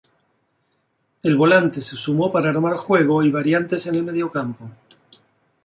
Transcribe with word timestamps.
El 1.21 1.35
volante 1.35 1.79
se 1.79 1.95
sumó 1.95 2.31
para 2.31 2.49
armar 2.49 2.73
juego 2.73 3.21
y 3.21 3.29
variantes 3.29 3.85
en 3.85 3.93
el 3.93 4.03
mediocampo. 4.03 4.67